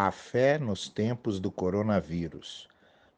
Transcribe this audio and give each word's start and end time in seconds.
A 0.00 0.12
fé 0.12 0.60
nos 0.60 0.88
tempos 0.88 1.40
do 1.40 1.50
coronavírus. 1.50 2.68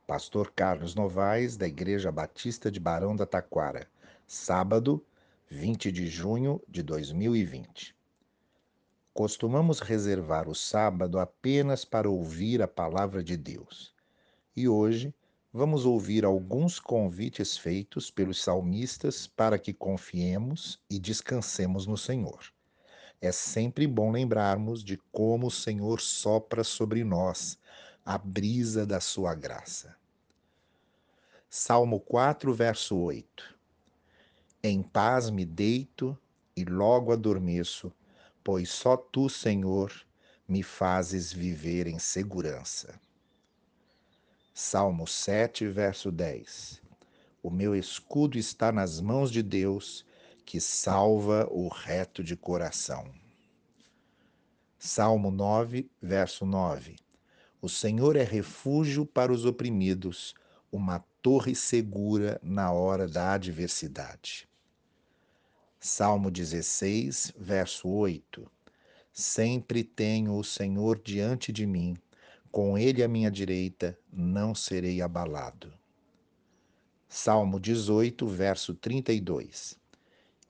Pastor 0.07 0.51
Carlos 0.51 0.95
Novaes, 0.95 1.55
da 1.55 1.69
Igreja 1.69 2.11
Batista 2.11 2.71
de 2.71 2.81
Barão 2.81 3.15
da 3.15 3.27
Taquara. 3.27 3.87
Sábado, 4.27 5.05
20 5.51 5.93
de 5.93 6.07
junho 6.07 6.59
de 6.67 6.83
2020. 6.83 7.95
Costumamos 9.13 9.81
reservar 9.81 10.49
o 10.49 10.55
sábado 10.55 11.19
apenas 11.19 11.85
para 11.85 12.09
ouvir 12.09 12.63
a 12.63 12.67
palavra 12.67 13.23
de 13.23 13.37
Deus. 13.37 13.95
E 14.57 14.67
hoje 14.67 15.15
vamos 15.53 15.85
ouvir 15.85 16.25
alguns 16.25 16.81
convites 16.81 17.59
feitos 17.59 18.11
pelos 18.11 18.43
salmistas 18.43 19.27
para 19.27 19.59
que 19.59 19.75
confiemos 19.75 20.81
e 20.89 20.99
descansemos 20.99 21.87
no 21.87 21.99
Senhor 21.99 22.41
é 23.21 23.31
sempre 23.31 23.87
bom 23.87 24.11
lembrarmos 24.11 24.83
de 24.83 24.97
como 25.13 25.49
o 25.49 25.51
Senhor 25.51 26.01
sopra 26.01 26.65
sobre 26.65 27.05
nós 27.05 27.59
a 28.05 28.17
brisa 28.17 28.87
da 28.87 28.99
sua 28.99 29.35
graça. 29.35 29.95
Salmo 31.49 32.01
4, 32.01 32.55
verso 32.55 32.97
8. 32.97 33.59
Em 34.63 34.83
paz 34.83 35.29
me 35.29 35.45
deito 35.45 36.19
e 36.57 36.65
logo 36.65 37.13
adormeço, 37.13 37.93
pois 38.43 38.71
só 38.71 38.97
tu, 38.97 39.29
Senhor, 39.29 39.93
me 40.49 40.63
fazes 40.63 41.33
viver 41.33 41.87
em 41.87 41.99
segurança. 41.99 42.99
Salmo 44.55 45.07
7, 45.07 45.67
verso 45.67 46.11
10. 46.11 46.83
O 47.43 47.51
meu 47.51 47.75
escudo 47.75 48.39
está 48.39 48.73
nas 48.73 49.01
mãos 49.01 49.31
de 49.31 49.43
Deus 49.43 50.05
que 50.51 50.61
salva 50.61 51.47
o 51.49 51.69
reto 51.69 52.25
de 52.25 52.35
coração. 52.35 53.09
Salmo 54.77 55.31
9, 55.31 55.89
verso 56.03 56.45
9. 56.45 56.97
O 57.63 57.69
Senhor 57.69 58.17
é 58.17 58.25
refúgio 58.25 59.07
para 59.07 59.33
os 59.33 59.45
oprimidos, 59.45 60.35
uma 60.73 61.05
torre 61.23 61.55
segura 61.55 62.41
na 62.43 62.73
hora 62.73 63.07
da 63.07 63.35
adversidade. 63.35 64.49
Salmo 65.79 66.33
16, 66.33 67.33
verso 67.39 67.89
8. 67.89 68.51
Sempre 69.13 69.85
tenho 69.85 70.37
o 70.37 70.43
Senhor 70.43 70.99
diante 70.99 71.53
de 71.53 71.65
mim, 71.65 71.97
com 72.51 72.77
ele 72.77 73.05
à 73.05 73.09
minha 73.09 73.31
direita, 73.31 73.97
não 74.13 74.53
serei 74.53 75.01
abalado. 75.01 75.73
Salmo 77.09 77.61
18, 77.61 78.27
verso 78.27 78.75
32. 78.75 79.79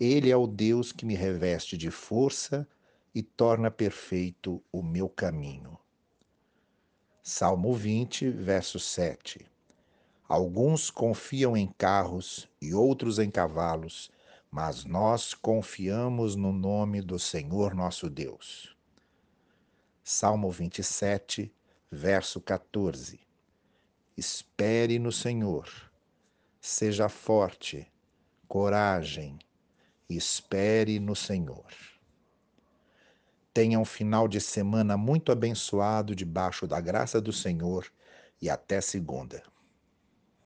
Ele 0.00 0.30
é 0.30 0.36
o 0.36 0.46
Deus 0.46 0.92
que 0.92 1.04
me 1.04 1.14
reveste 1.14 1.76
de 1.76 1.90
força 1.90 2.66
e 3.14 3.22
torna 3.22 3.70
perfeito 3.70 4.62
o 4.72 4.82
meu 4.82 5.10
caminho. 5.10 5.78
Salmo 7.22 7.74
20, 7.74 8.30
verso 8.30 8.78
7. 8.80 9.46
Alguns 10.26 10.90
confiam 10.90 11.54
em 11.54 11.66
carros 11.66 12.48
e 12.62 12.72
outros 12.72 13.18
em 13.18 13.30
cavalos, 13.30 14.10
mas 14.50 14.86
nós 14.86 15.34
confiamos 15.34 16.34
no 16.34 16.50
nome 16.50 17.02
do 17.02 17.18
Senhor 17.18 17.74
nosso 17.74 18.08
Deus. 18.08 18.74
Salmo 20.02 20.50
27, 20.50 21.52
verso 21.90 22.40
14. 22.40 23.20
Espere 24.16 24.98
no 24.98 25.12
Senhor, 25.12 25.68
seja 26.58 27.08
forte, 27.08 27.86
coragem, 28.48 29.38
espere 30.16 30.98
no 30.98 31.14
Senhor. 31.14 31.66
Tenha 33.52 33.78
um 33.78 33.84
final 33.84 34.28
de 34.28 34.40
semana 34.40 34.96
muito 34.96 35.32
abençoado 35.32 36.14
debaixo 36.14 36.66
da 36.66 36.80
graça 36.80 37.20
do 37.20 37.32
Senhor 37.32 37.86
e 38.40 38.48
até 38.48 38.80
segunda. 38.80 39.42